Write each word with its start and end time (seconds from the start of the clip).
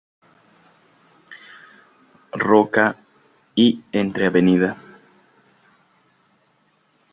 Roca, 2.33 2.95
y 3.53 3.83
entre 3.91 4.25
Av. 4.25 4.75